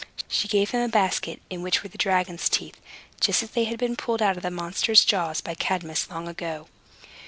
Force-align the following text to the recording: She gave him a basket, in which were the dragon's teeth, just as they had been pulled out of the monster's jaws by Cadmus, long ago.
She 0.27 0.47
gave 0.47 0.71
him 0.71 0.81
a 0.81 0.87
basket, 0.89 1.43
in 1.51 1.61
which 1.61 1.83
were 1.83 1.89
the 1.89 1.97
dragon's 1.99 2.49
teeth, 2.49 2.81
just 3.19 3.43
as 3.43 3.51
they 3.51 3.65
had 3.65 3.77
been 3.77 3.95
pulled 3.95 4.19
out 4.19 4.35
of 4.35 4.41
the 4.41 4.49
monster's 4.49 5.05
jaws 5.05 5.41
by 5.41 5.53
Cadmus, 5.53 6.09
long 6.09 6.27
ago. 6.27 6.67